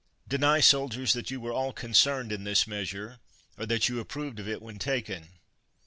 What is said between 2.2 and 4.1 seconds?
in this measure, or that you